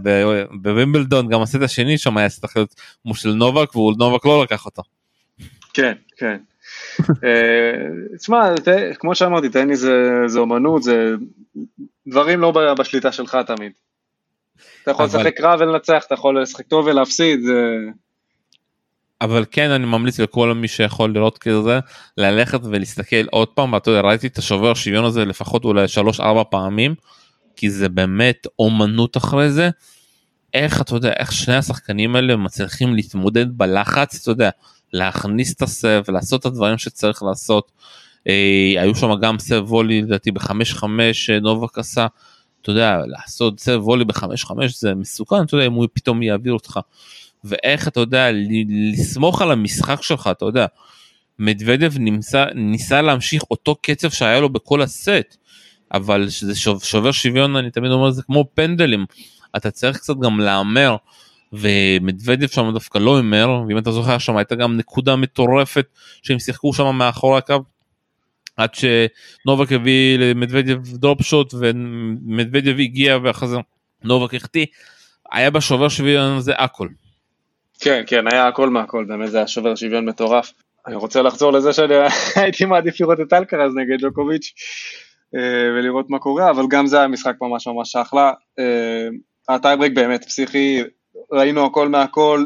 [0.62, 4.84] בווימבלדון גם הסט השני שם היה צריך להיות כמו של נובק ונובק לא לקח אותו.
[5.74, 6.38] כן כן.
[7.24, 8.54] אה, תשמע,
[9.00, 9.80] כמו שאמרתי, טניס
[10.26, 11.16] זה אומנות, זה
[12.08, 13.72] דברים לא בשליטה שלך תמיד.
[14.84, 17.40] אתה יכול לשחק רע ולנצח, אתה יכול לשחק טוב ולהפסיד.
[19.22, 21.80] אבל כן אני ממליץ לכל מי שיכול לראות כזה
[22.18, 26.44] ללכת ולהסתכל עוד פעם ואתה יודע ראיתי את השובר שוויון הזה לפחות אולי שלוש ארבע
[26.52, 26.96] פעמים
[27.56, 29.70] כי זה באמת אומנות אחרי זה.
[30.54, 34.50] איך אתה יודע איך שני השחקנים האלה מצליחים להתמודד בלחץ אתה יודע
[34.94, 37.72] להכניס את הסב ולעשות את הדברים שצריך לעשות.
[38.28, 42.08] אה, היו שם גם סב וולי לדעתי בחמש חמש אה, נובק עשה.
[42.62, 46.54] אתה יודע לעשות סב וולי בחמש חמש זה מסוכן אתה יודע אם הוא פתאום יעביר
[46.54, 46.80] אותך.
[47.44, 48.28] ואיך אתה יודע
[48.94, 50.66] לסמוך על המשחק שלך אתה יודע.
[51.40, 51.94] מדוודב
[52.56, 55.38] ניסה להמשיך אותו קצב שהיה לו בכל הסט
[55.94, 59.06] אבל שזה שובר שוויון אני תמיד אומר זה כמו פנדלים
[59.56, 60.96] אתה צריך קצת גם להמר
[61.54, 65.86] ומדוודב שם דווקא לא הימר ואם אתה זוכר שם הייתה גם נקודה מטורפת
[66.24, 67.64] שהם שיחקו שם מאחורי הקו
[68.58, 73.58] עד שנובק הביא למדוודב דרופ שוט ומדוודב הגיע ואחרי זה
[74.04, 74.66] נובק החטיא
[75.32, 76.88] היה בשובר שוויון הזה הכל.
[77.80, 80.54] כן כן היה הכל מהכל באמת זה היה שובר שוויון מטורף.
[80.88, 81.94] אני רוצה לחזור לזה שאני
[82.36, 84.54] הייתי מעדיף לראות את אלקרז נגד ג'וקוביץ'
[85.36, 88.32] אה, ולראות מה קורה אבל גם זה היה משחק ממש ממש אחלה.
[88.60, 89.08] אה,
[89.50, 90.84] הטייברק באמת פסיכי
[91.32, 92.46] ראינו הכל מהכל,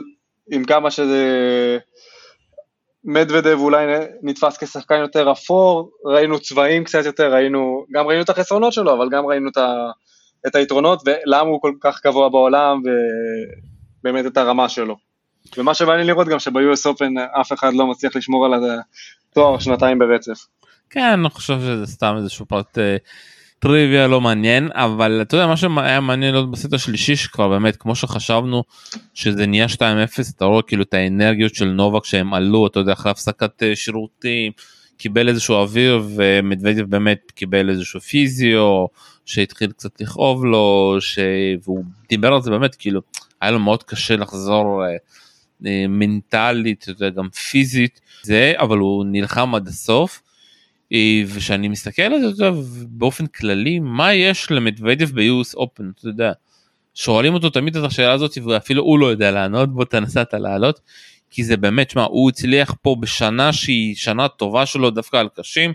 [0.52, 1.78] עם כמה שזה
[3.04, 3.86] מדוודב אולי
[4.24, 9.10] נתפס כשחקן יותר אפור, ראינו צבעים קצת יותר, ראינו, גם ראינו את החסרונות שלו, אבל
[9.10, 9.92] גם ראינו את, ה,
[10.48, 12.82] את היתרונות ולמה הוא כל כך גבוה בעולם
[14.02, 14.96] ובאמת את הרמה שלו.
[15.58, 18.54] ומה שמעניין לראות גם שב-US Open אף אחד לא מצליח לשמור על
[19.32, 20.46] התואר שנתיים ברצף.
[20.90, 22.98] כן, אני חושב שזה סתם איזשהו פרט אה,
[23.62, 27.96] טריוויה לא מעניין אבל אתה יודע מה שהיה מעניין עוד בסט השלישי שכבר באמת כמו
[27.96, 28.64] שחשבנו
[29.14, 29.80] שזה נהיה 2-0
[30.36, 34.52] אתה רואה כאילו את האנרגיות של נובק שהם עלו אתה יודע אחרי הפסקת אה, שירותים
[34.98, 38.86] קיבל איזשהו אוויר ומדוודיו באמת קיבל איזשהו פיזיו
[39.26, 41.20] שהתחיל קצת לכאוב לו ש...
[41.64, 43.02] והוא דיבר על זה באמת כאילו
[43.42, 44.90] היה לו מאוד קשה לחזור אה,
[45.66, 50.22] אה, מנטלית גם פיזית זה אבל הוא נלחם עד הסוף.
[50.94, 52.50] אה, ושאני מסתכל על זה
[52.88, 56.32] באופן כללי מה יש למדוודיו ביוס אופן אתה יודע.
[56.94, 60.80] שואלים אותו תמיד את השאלה הזאת ואפילו הוא לא יודע לענות בוא תנסה אתה לעלות
[61.30, 65.74] כי זה באמת שמע הוא הצליח פה בשנה שהיא שנה טובה שלו דווקא על קשים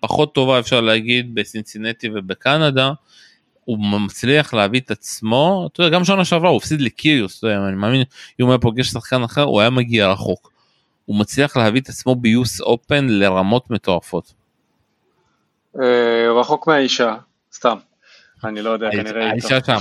[0.00, 2.92] פחות טובה אפשר להגיד בסינסינטי ובקנדה.
[3.64, 8.02] הוא מצליח להביא את עצמו אתה יודע גם שנה שעברה הוא הפסיד לקיריוס אני מאמין
[8.40, 10.52] אם הוא היה פוגש שחקן אחר הוא היה מגיע רחוק.
[11.04, 14.37] הוא מצליח להביא את עצמו ביוס אופן לרמות מטורפות.
[15.82, 17.16] אה, רחוק מהאישה,
[17.52, 17.78] סתם.
[18.44, 19.30] אני לא יודע, כנראה...
[19.30, 19.78] האישה שם,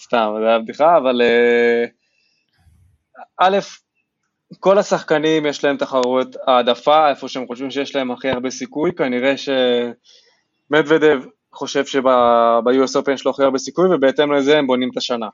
[0.00, 1.84] סתם, זה היה בדיחה, אבל אה,
[3.38, 3.58] א',
[4.60, 9.34] כל השחקנים יש להם תחרויות העדפה, איפה שהם חושבים שיש להם הכי הרבה סיכוי, כנראה
[10.70, 11.20] שמדוודב
[11.52, 15.28] חושב שב-US Open יש לו הכי הרבה סיכוי, ובהתאם לזה הם בונים את השנה.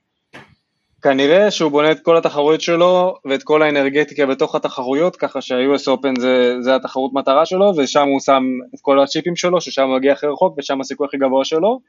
[1.02, 6.20] כנראה שהוא בונה את כל התחרויות שלו ואת כל האנרגטיקה בתוך התחרויות, ככה שה-US Open
[6.20, 8.42] זה, זה התחרות מטרה שלו, ושם הוא שם
[8.74, 11.80] את כל הצ'יפים שלו, ששם הוא מגיע הכי רחוק ושם הסיכוי הכי גבוה שלו.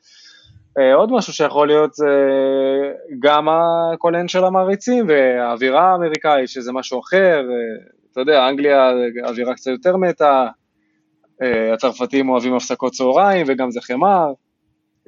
[0.80, 2.08] Uh, עוד משהו שיכול להיות זה
[3.20, 3.48] גם
[3.98, 8.92] כל העניין של המעריצים והאווירה האמריקאית, שזה משהו אחר, uh, אתה יודע, אנגליה
[9.26, 10.48] אווירה קצת יותר מתה,
[11.42, 14.34] uh, הצרפתים אוהבים הפסקות צהריים וגם זה חמר.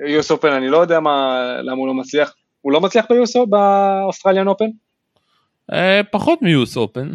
[0.02, 4.48] US Open אני לא יודע מה, למה הוא לא מצליח, הוא לא מצליח ביוס באוסטרליאן
[4.48, 4.66] אופן?
[6.12, 7.10] פחות מיוס אופן.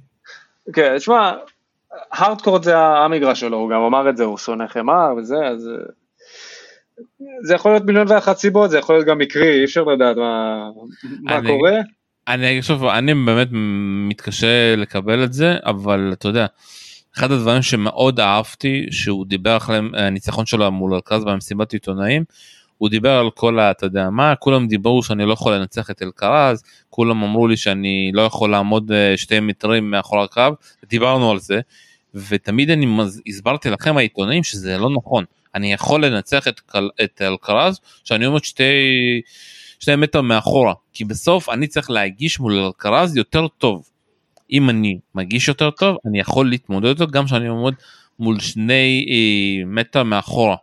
[0.74, 1.32] כן, תשמע,
[2.12, 5.68] הארדקורט זה המגרש שלו, הוא גם אמר את זה, הוא שונא חמר וזה, אז...
[5.68, 5.74] אה,
[7.42, 10.68] זה יכול להיות מיליון ואחת סיבות, זה יכול להיות גם מקרי, אי אפשר לדעת מה,
[11.22, 11.72] מה אני, קורה.
[12.28, 13.48] אני חושב, אני באמת
[14.08, 16.46] מתקשה לקבל את זה, אבל אתה יודע,
[17.16, 22.24] אחד הדברים שמאוד אהבתי, שהוא דיבר אחרי הניצחון שלו מול הרכז במסיבת עיתונאים,
[22.78, 23.70] הוא דיבר על כל ה...
[23.70, 28.10] אתה יודע מה, כולם דיברו שאני לא יכול לנצח את אלקרז, כולם אמרו לי שאני
[28.14, 30.48] לא יכול לעמוד אה, שתי מטרים מאחורי הקו,
[30.88, 31.60] דיברנו על זה,
[32.14, 33.22] ותמיד אני מז...
[33.26, 36.60] הסברתי לכם העיתונאים שזה לא נכון, אני יכול לנצח את,
[37.04, 38.62] את אלקרז שאני עומד שתי...
[39.80, 43.88] שתי מטר מאחורה, כי בסוף אני צריך להגיש מול אלקרז יותר טוב.
[44.52, 47.72] אם אני מגיש יותר טוב, אני יכול להתמודד אותו גם כשאני עומד
[48.18, 50.56] מול שני אה, מטר מאחורה.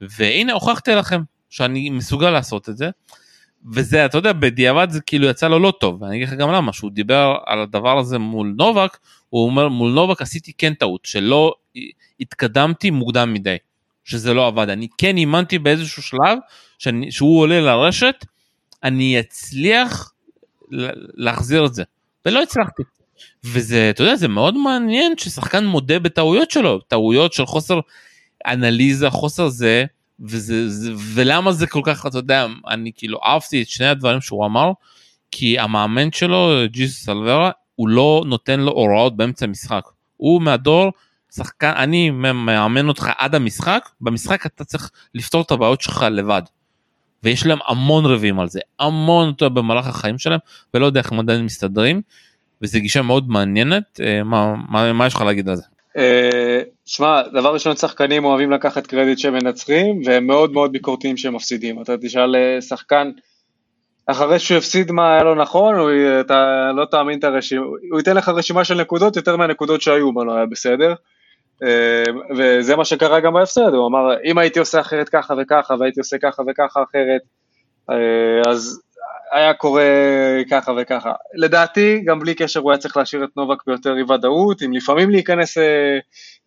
[0.00, 1.20] והנה הוכחתי לכם
[1.56, 2.90] שאני מסוגל לעשות את זה.
[3.72, 6.72] וזה אתה יודע בדיעבד זה כאילו יצא לו לא טוב ואני אגיד לך גם למה
[6.72, 11.54] שהוא דיבר על הדבר הזה מול נובק הוא אומר מול נובק עשיתי כן טעות שלא
[12.20, 13.56] התקדמתי מוקדם מדי
[14.04, 16.38] שזה לא עבד אני כן האמנתי באיזשהו שלב
[16.78, 18.24] שאני, שהוא עולה לרשת
[18.82, 20.12] אני אצליח
[21.16, 21.82] להחזיר את זה
[22.26, 22.82] ולא הצלחתי.
[23.44, 27.80] וזה אתה יודע זה מאוד מעניין ששחקן מודה בטעויות שלו טעויות של חוסר
[28.46, 29.84] אנליזה חוסר זה
[30.20, 34.46] וזה זה, ולמה זה כל כך אתה יודע אני כאילו אהבתי את שני הדברים שהוא
[34.46, 34.72] אמר
[35.30, 39.82] כי המאמן שלו ג'יסוס סלוורה הוא לא נותן לו הוראות באמצע המשחק
[40.16, 40.92] הוא מהדור
[41.34, 46.42] שחקן אני מאמן אותך עד המשחק במשחק אתה צריך לפתור את הבעיות שלך לבד.
[47.22, 50.38] ויש להם המון רבים על זה המון אותו במהלך החיים שלהם
[50.74, 52.02] ולא יודע איך הם עדיין מסתדרים
[52.62, 55.62] וזו גישה מאוד מעניינת אה, מה, מה, מה יש לך להגיד על זה.
[56.86, 61.34] אה, שמע, דבר ראשון שחקנים אוהבים לקחת קרדיט שהם מנצחים והם מאוד מאוד ביקורתיים שהם
[61.34, 61.82] מפסידים.
[61.82, 63.10] אתה תשאל אה, שחקן
[64.06, 68.16] אחרי שהוא הפסיד מה היה לו נכון, הוא, אתה לא תאמין את הרשימה, הוא ייתן
[68.16, 70.94] לך רשימה של נקודות יותר מהנקודות שהיו מה לא היה בסדר.
[71.62, 72.04] אה,
[72.36, 76.16] וזה מה שקרה גם בהפסד, הוא אמר אם הייתי עושה אחרת ככה וככה והייתי עושה
[76.18, 77.20] ככה וככה אחרת,
[78.48, 78.80] אז
[79.32, 79.82] היה קורה
[80.50, 81.12] ככה וככה.
[81.34, 85.10] לדעתי, גם בלי קשר הוא היה צריך להשאיר את נובק ביותר אי ודאות, אם לפעמים
[85.10, 85.98] להיכנס אה,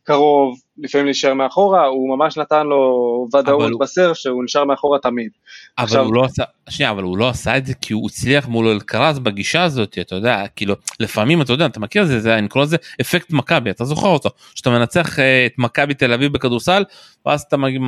[0.04, 3.80] קרוב, לפעמים להישאר מאחורה, הוא ממש נתן לו ודאות הוא...
[3.80, 5.32] בסר שהוא נשאר מאחורה תמיד.
[5.78, 6.06] אבל עכשיו...
[6.06, 9.20] הוא לא עשה, שנייה, אבל הוא לא עשה את זה כי הוא הצליח מול אלקרז
[9.20, 12.64] בגישה הזאת, אתה יודע, כאילו, לפעמים אתה יודע, אתה מכיר את זה, זה אני קורא
[12.64, 16.84] לזה אפקט מכבי, אתה זוכר אותו, שאתה מנצח אה, את מכבי תל אביב בכדורסל,
[17.26, 17.80] ואז אתה מגיע,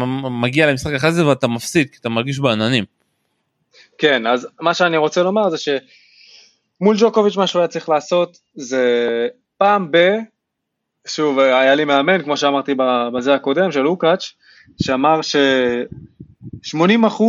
[0.41, 2.84] מגיע למשחק אחרי זה ואתה מפסיד, כי אתה מרגיש בעננים.
[3.97, 9.28] כן, אז מה שאני רוצה לומר זה שמול ג'וקוביץ' מה שהוא היה צריך לעשות זה
[9.58, 9.97] פעם ב...
[11.07, 12.75] שוב, היה לי מאמן, כמו שאמרתי
[13.13, 14.33] בזה הקודם, של לוקאץ',
[14.81, 17.23] שאמר ש-80%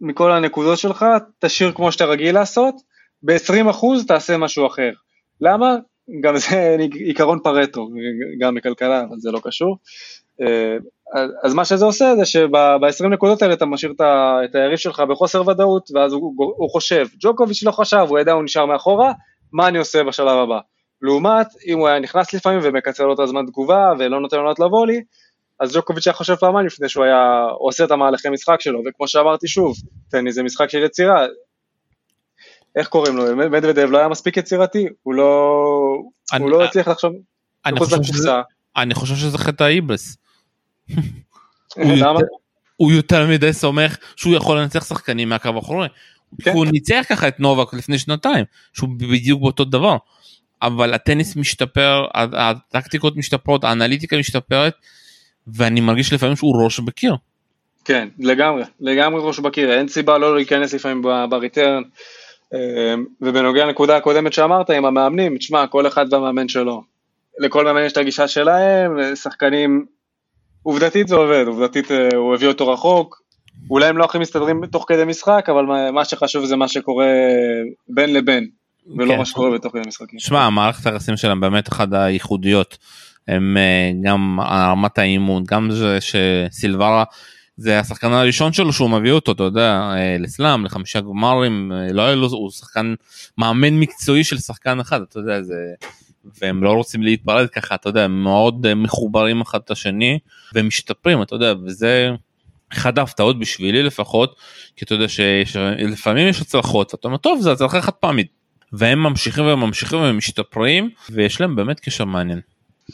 [0.00, 1.06] מכל הנקודות שלך
[1.38, 2.74] תשאיר כמו שאתה רגיל לעשות,
[3.22, 4.90] ב-20% תעשה משהו אחר.
[5.40, 5.76] למה?
[6.20, 6.76] גם זה
[7.06, 7.88] עיקרון פרטו,
[8.40, 9.76] גם מכלכלה, אבל זה לא קשור.
[10.40, 10.76] אה,
[11.42, 13.92] אז מה שזה עושה זה שב-20 נקודות האלה אתה משאיר
[14.44, 18.42] את היריב שלך בחוסר ודאות ואז הוא, הוא חושב, ג'וקוביץ' לא חשב, הוא ידע הוא
[18.42, 19.12] נשאר מאחורה,
[19.52, 20.58] מה אני עושה בשלב הבא.
[21.06, 24.86] לעומת אם הוא היה נכנס לפעמים ומקצר לו את הזמן תגובה ולא נותן לו לבוא
[24.86, 25.00] לי,
[25.60, 29.48] אז ג'וקוביץ' היה חושב פעמיים לפני שהוא היה עושה את המהלכי משחק שלו, וכמו שאמרתי
[29.48, 29.76] שוב,
[30.10, 31.26] טניס זה משחק של יצירה,
[32.76, 35.52] איך קוראים לו, מדוודב לא היה מספיק יצירתי, הוא לא,
[36.32, 37.12] אני, הוא לא הצליח לחשוב
[37.72, 38.40] מחוץ לקופסה.
[38.76, 40.16] אני חושב שזה חטא האיבס.
[42.76, 45.88] הוא יותר מדי סומך שהוא יכול לנצח שחקנים מהקו האחורי.
[46.42, 46.52] כן.
[46.52, 49.96] הוא ניצח ככה את נובק לפני שנתיים שהוא בדיוק באותו דבר.
[50.62, 54.74] אבל הטניס משתפר הטקטיקות משתפרות האנליטיקה משתפרת
[55.46, 57.16] ואני מרגיש לפעמים שהוא ראש בקיר.
[57.84, 61.82] כן לגמרי לגמרי ראש בקיר אין סיבה לא להיכנס לפעמים בריטרן.
[62.54, 66.82] אמ, ובנוגע לנקודה הקודמת שאמרת עם המאמנים תשמע כל אחד והמאמן שלו.
[67.38, 69.86] לכל מאמן יש את הגישה שלהם שחקנים
[70.62, 73.22] עובדתית זה עובד, עובדתית אה, הוא הביא אותו רחוק,
[73.70, 77.06] אולי הם לא הכי מסתדרים תוך כדי משחק, אבל מה שחשוב זה מה שקורה
[77.88, 78.48] בין לבין,
[78.96, 79.18] ולא כן.
[79.18, 80.18] מה שקורה בתוך כדי משחקים.
[80.18, 82.78] שמע, מערכת היחסים שלהם באמת אחת הייחודיות,
[83.28, 87.04] הם אה, גם רמת האימון, גם זה שסילברה
[87.56, 92.14] זה השחקן הראשון שלו שהוא מביא אותו, אתה יודע, אה, לסלאם, לחמישה גמרים, לא היה
[92.14, 92.94] לו, הוא שחקן,
[93.38, 95.54] מאמן מקצועי של שחקן אחד, אתה יודע, זה...
[96.42, 100.18] והם לא רוצים להתפרד ככה אתה יודע מאוד אה, מחוברים אחד את השני
[100.54, 102.10] ומשתפרים אתה יודע וזה
[102.72, 104.36] אחד ההפתעות בשבילי לפחות
[104.76, 108.35] כי אתה יודע שלפעמים יש הצלחות ואתה אומר טוב זה הצלחה חד פעמית
[108.72, 112.40] והם ממשיכים וממשיכים ומשתפרים ויש להם באמת קשר מעניין.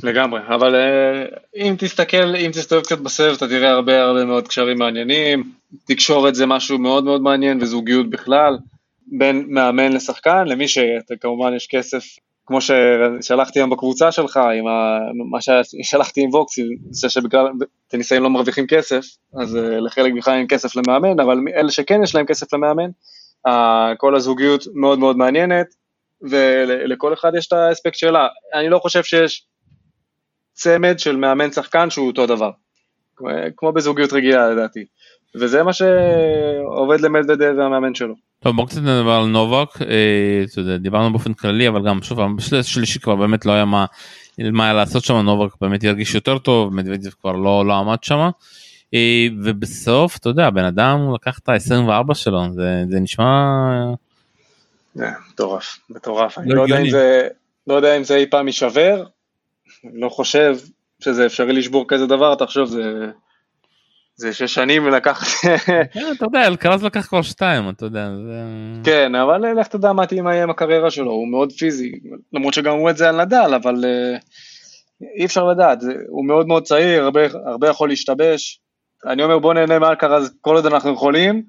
[0.02, 0.40] לגמרי.
[0.48, 1.24] אבל אה,
[1.56, 5.52] אם תסתכל אם תסתובב קצת בסבב אתה תראה הרבה הרבה מאוד קשרים מעניינים.
[5.84, 8.58] תקשורת זה משהו מאוד מאוד מעניין וזוגיות בכלל.
[9.06, 12.04] בין מאמן לשחקן למי שכמובן יש כסף.
[12.46, 14.98] כמו ששלחתי היום בקבוצה שלך, עם ה...
[15.30, 16.58] מה ששלחתי עם ווקס,
[16.90, 17.46] זה שבגלל
[17.88, 19.04] טניסאים לא מרוויחים כסף,
[19.40, 22.90] אז אה, לחלק בכלל אין כסף למאמן, אבל אלה שכן יש להם כסף למאמן,
[23.96, 25.66] כל הזוגיות מאוד מאוד מעניינת,
[26.22, 28.28] ולכל אחד יש את האספקט שלה.
[28.54, 29.46] אני לא חושב שיש
[30.52, 32.50] צמד של מאמן שחקן שהוא אותו דבר,
[33.56, 34.84] כמו בזוגיות רגילה לדעתי,
[35.40, 38.14] וזה מה שעובד למדוודב והמאמן שלו.
[38.42, 39.68] טוב בוא קצת נדבר על נובק.
[39.82, 42.18] אה, דיברנו באופן כללי אבל גם שוב
[42.62, 43.86] שלישי כבר באמת לא היה מה
[44.52, 45.14] מה היה לעשות שם.
[45.14, 48.30] נובק באמת ירגיש יותר טוב מדוודב כבר לא לא עמד שם
[49.42, 53.24] ובסוף אתה יודע בן אדם לקח את ה-24 שלו זה, זה נשמע.
[54.96, 57.28] מטורף מטורף אני לא יודע אם זה
[57.66, 59.04] לא יודע אם זה אי פעם יישבר
[59.94, 60.56] לא חושב
[61.00, 63.10] שזה אפשרי לשבור כזה דבר תחשוב זה
[64.14, 65.24] זה שש שנים לקח...
[65.66, 68.08] כן, אתה יודע, אלקרז לקח כבר שתיים, אתה יודע.
[68.84, 71.92] כן, אבל לך תדע מה תהיה עם הקריירה שלו, הוא מאוד פיזי,
[72.32, 74.18] למרות שגם הוא את זה על נדל, אבל אה,
[75.16, 75.78] אי אפשר לדעת,
[76.08, 78.61] הוא מאוד מאוד צעיר, הרבה, הרבה יכול להשתבש.
[79.06, 81.42] אני אומר בוא נהנה מאלקרז כל עוד אנחנו יכולים,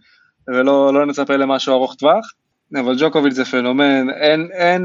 [0.48, 2.34] ולא לא נצפה למשהו ארוך טווח,
[2.76, 4.82] אבל ג'וקוביץ' זה פנומן, אין, אין,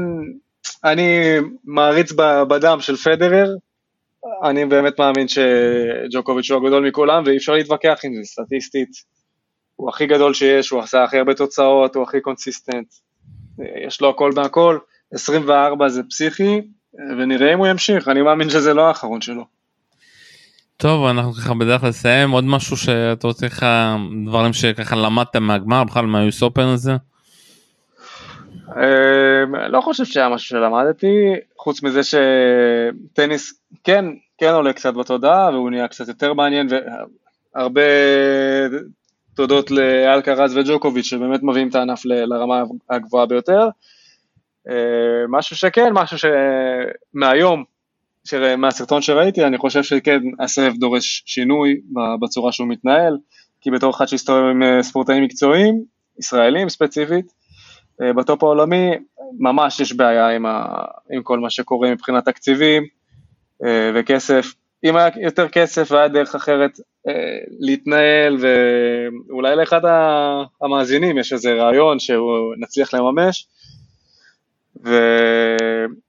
[0.83, 2.11] אני מעריץ
[2.47, 3.55] בדם של פדרר,
[4.43, 8.89] אני באמת מאמין שג'וקוביץ' הוא הגדול מכולם ואי אפשר להתווכח עם זה, סטטיסטית.
[9.75, 12.87] הוא הכי גדול שיש, הוא עשה הכי הרבה תוצאות, הוא הכי consistent.
[13.87, 14.77] יש לו הכל מהכל,
[15.13, 16.61] 24 זה פסיכי,
[17.17, 19.58] ונראה אם הוא ימשיך, אני מאמין שזה לא האחרון שלו.
[20.81, 26.05] טוב, אנחנו ככה בדרך לסיים, עוד משהו שאתה רוצה ככה, דברים שככה למדת מהגמר, בכלל
[26.05, 26.91] מה US Open הזה?
[28.75, 34.05] אמ, לא חושב שהיה משהו שלמדתי, חוץ מזה שטניס כן,
[34.37, 36.67] כן עולה קצת בתודעה והוא נהיה קצת יותר מעניין
[37.55, 37.81] והרבה
[39.35, 43.69] תודות לאלקרז וג'וקוביץ' שבאמת מביאים את הענף לרמה הגבוהה ביותר.
[44.69, 44.73] אמ,
[45.29, 47.63] משהו שכן, משהו שמהיום,
[48.57, 51.81] מהסרטון שראיתי, אני חושב שכן הסבב דורש שינוי
[52.21, 53.17] בצורה שהוא מתנהל,
[53.61, 55.83] כי בתור אחד שהסתובב עם אה, ספורטאים מקצועיים,
[56.19, 57.25] ישראלים ספציפית,
[58.01, 58.91] אה, בטופ העולמי
[59.39, 62.83] ממש יש בעיה עם, ה, עם כל מה שקורה מבחינת תקציבים
[63.65, 64.53] אה, וכסף.
[64.83, 67.13] אם היה יותר כסף והיה דרך אחרת אה,
[67.59, 69.81] להתנהל ואולי לאחד
[70.61, 73.47] המאזינים יש איזה רעיון שנצליח לממש
[74.85, 74.95] ו...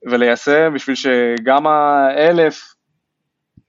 [0.07, 2.75] וליישם בשביל שגם האלף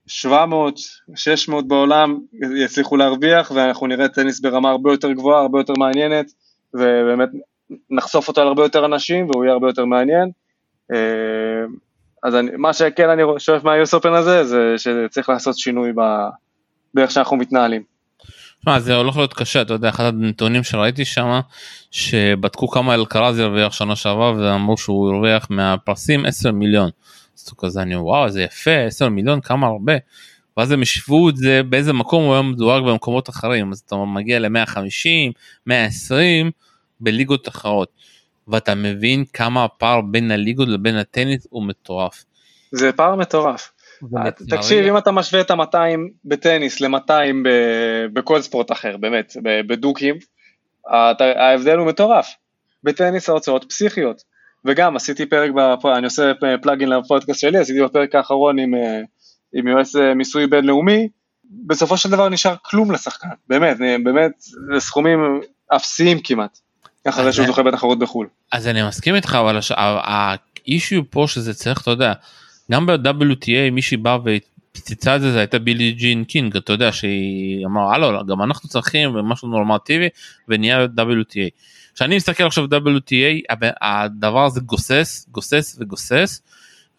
[0.07, 0.79] 700,
[1.15, 2.19] 600 בעולם
[2.63, 6.25] יצליחו להרוויח ואנחנו נראה טניס ברמה הרבה יותר גבוהה, הרבה יותר מעניינת
[6.73, 7.29] ובאמת
[7.89, 10.31] נחשוף אותו על הרבה יותר אנשים והוא יהיה הרבה יותר מעניין.
[10.91, 11.65] אה,
[12.23, 15.93] אז אני, מה שכן אני שואף מהיוס אופן הזה זה שצריך לעשות שינוי
[16.93, 17.90] באיך שאנחנו מתנהלים.
[18.65, 21.39] שמה, זה הולך להיות קשה אתה יודע אחד הנתונים שראיתי שם
[21.91, 26.89] שבדקו כמה אלקרז ירוויח שנה שעברה ואמרו שהוא הרוויח מהפרסים 10 מיליון.
[27.37, 29.93] אז כזה אני וואו זה יפה 10 מיליון כמה הרבה.
[30.57, 34.39] ואז הם השוו את זה באיזה מקום הוא היה מדורג במקומות אחרים אז אתה מגיע
[34.39, 35.31] ל-150
[35.65, 36.51] 120
[36.99, 37.89] בליגות אחרות.
[38.47, 42.25] ואתה מבין כמה הפער בין הליגות לבין הטניס הוא מטורף.
[42.71, 43.71] זה פער מטורף.
[44.49, 47.11] תקשיב אם אתה משווה את ה-200 בטניס ל-200
[48.13, 49.33] בכל ספורט אחר באמת
[49.67, 50.15] בדוקים
[51.37, 52.27] ההבדל הוא מטורף.
[52.83, 54.21] בטניס ההוצאות פסיכיות
[54.65, 55.85] וגם עשיתי פרק, בפ...
[55.85, 58.73] אני עושה פלאגין לפודקאסט שלי, עשיתי בפרק האחרון עם,
[59.53, 61.07] עם יועץ מיסוי בינלאומי,
[61.67, 65.41] בסופו של דבר נשאר כלום לשחקן, באמת, באמת, זה סכומים
[65.75, 66.57] אפסיים כמעט.
[67.09, 68.27] אחרי שהוא זוכה בתחרות בחו"ל.
[68.51, 72.13] אז אני מסכים איתך אבל ה issue פה שזה צריך אתה יודע
[72.71, 77.65] גם ב-WTA מישהי באה ופיצצה את זה זה הייתה בילי ג'ין קינג אתה יודע שהיא
[77.65, 80.09] אמרה הלו גם אנחנו צריכים משהו נורמטיבי
[80.47, 81.49] ונהיה WTA.
[81.95, 86.41] כשאני מסתכל עכשיו WTA הדבר הזה גוסס גוסס וגוסס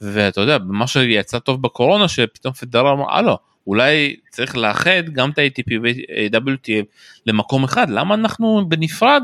[0.00, 5.38] ואתה יודע מה שיצא טוב בקורונה שפתאום פדרר אמר הלו אולי צריך לאחד גם את
[5.38, 6.84] ה-ATP ו-WTA
[7.26, 9.22] למקום אחד למה אנחנו בנפרד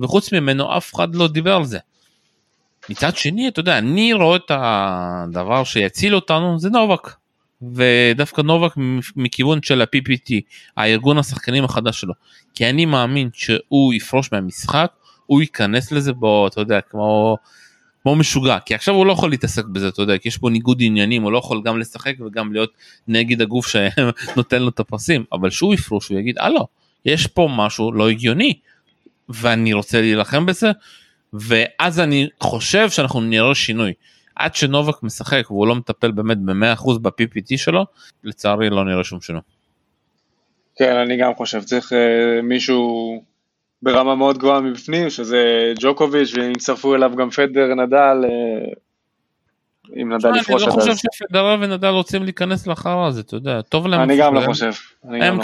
[0.00, 1.78] וחוץ ממנו אף אחד לא דיבר על זה.
[2.88, 7.10] מצד שני אתה יודע אני רואה את הדבר שיציל אותנו זה נובק.
[7.74, 8.72] ודווקא נובק
[9.16, 10.32] מכיוון של ה-PPT
[10.76, 12.14] הארגון השחקנים החדש שלו.
[12.54, 14.92] כי אני מאמין שהוא יפרוש מהמשחק
[15.26, 17.36] הוא ייכנס לזה בו אתה יודע כמו
[18.02, 18.58] כמו משוגע.
[18.58, 21.32] כי עכשיו הוא לא יכול להתעסק בזה אתה יודע כי יש פה ניגוד עניינים הוא
[21.32, 22.70] לא יכול גם לשחק וגם להיות
[23.08, 25.24] נגד הגוף שנותן לו את הפרסים.
[25.32, 26.66] אבל שהוא יפרוש הוא יגיד הלו
[27.04, 28.54] יש פה משהו לא הגיוני
[29.28, 30.70] ואני רוצה להילחם בזה
[31.40, 33.92] ואז אני חושב שאנחנו נראה שינוי.
[34.36, 37.86] עד שנובק משחק והוא לא מטפל באמת ב-100% ב-PPT שלו,
[38.24, 39.40] לצערי לא נראה שום שינוי.
[40.76, 41.96] כן, אני גם חושב, צריך uh,
[42.42, 43.22] מישהו
[43.82, 48.74] ברמה מאוד גבוהה מבפנים, שזה ג'וקוביץ', ואם יצטרפו אליו גם פדר, נדל, uh,
[50.02, 50.74] אם נדל יפרוש עד אז.
[50.74, 54.00] אני לא חושב שפדרר ונדל רוצים להיכנס לחרא הזה, אתה יודע, טוב להם.
[54.00, 54.70] אני גם לא חושב.
[55.04, 55.38] הם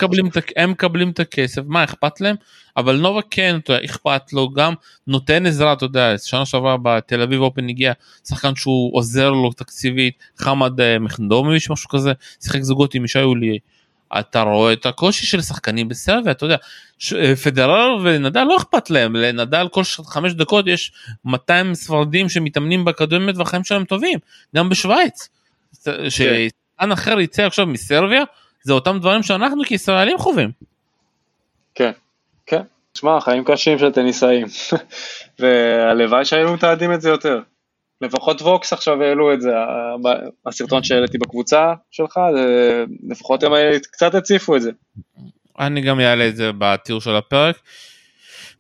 [0.57, 2.37] לא מקבלים את הכסף, מה אכפת להם?
[2.77, 4.75] אבל נובה כן, אתה יודע, אכפת לו גם,
[5.07, 7.93] נותן עזרה, אתה יודע, שנה שעברה בתל אביב אופן הגיע
[8.29, 13.59] שחקן שהוא עוזר לו תקציבית, חמד אה, מחנדומיץ' משהו כזה, שיחק זוגות עם ישי יולי.
[14.18, 16.57] אתה רואה את הקושי של שחקנים בסרביה, אתה יודע,
[17.16, 20.92] אה, פדרר ונדל לא אכפת להם, לנדל כל חמש דקות יש
[21.25, 24.19] 200 ספרדים שמתאמנים באקדמיות והחיים שלהם טובים,
[24.56, 25.29] גם בשוויץ.
[25.85, 26.10] כן.
[26.10, 28.25] ששחקן אחר יצא עכשיו מסרביה,
[28.63, 30.50] זה אותם דברים שאנחנו כישראלים חווים.
[31.75, 31.92] כן,
[32.46, 32.63] כן.
[32.92, 34.46] תשמע, חיים קשים של טניסאים,
[35.38, 37.40] והלוואי שהיינו מתעדים את זה יותר.
[38.03, 39.50] לפחות ווקס עכשיו העלו את זה,
[40.46, 42.19] הסרטון שהעליתי בקבוצה שלך,
[43.09, 43.53] לפחות הם
[43.92, 44.71] קצת הציפו את זה.
[45.61, 47.57] אני גם אעלה את זה בתיאור של הפרק.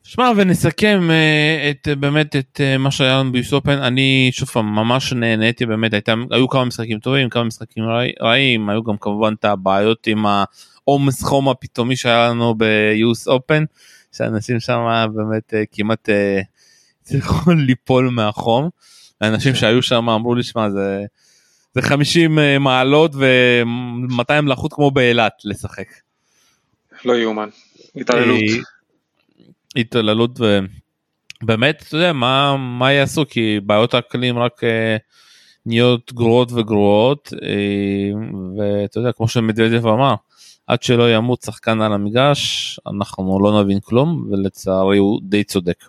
[0.04, 4.74] שמע ונסכם אה, את באמת את אה, מה שהיה לנו ביוס אופן אני שוב פעם
[4.74, 7.84] ממש נהניתי באמת הייתה היו כמה משחקים טובים כמה משחקים
[8.22, 13.64] רעים היו גם כמובן את הבעיות עם העומס חום הפתאומי שהיה לנו ביוס אופן
[14.16, 16.08] שאנשים שם באמת כמעט
[17.02, 18.70] צריכו ליפול מהחום.
[19.22, 21.04] האנשים שהיו שם אמרו לי שמע זה
[21.74, 25.88] זה 50 מעלות ו-200 לחוט כמו באילת לשחק.
[27.04, 27.48] לא יאומן.
[27.96, 28.40] התעללות.
[29.76, 30.40] התעללות
[31.42, 34.96] ובאמת אתה יודע מה מה יעשו כי בעיות האקלים רק אה,
[35.66, 38.10] נהיות גרועות וגרועות אה,
[38.58, 40.14] ואתה יודע כמו שמדוודב אמר
[40.66, 45.84] עד שלא ימות שחקן על המגרש אנחנו לא נבין כלום ולצערי הוא די צודק.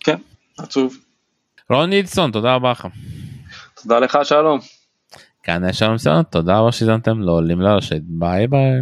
[0.00, 0.16] כן
[0.58, 0.96] עצוב.
[1.70, 2.86] רון נילסון תודה רבה לך.
[3.82, 4.58] תודה לך שלום.
[5.42, 5.96] כאן היה שלום
[6.30, 8.80] תודה רבה שהזמתם לעולים לרשת ביי ביי.